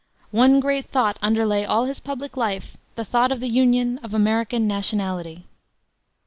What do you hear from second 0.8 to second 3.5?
thought underlay all his public life, the thought of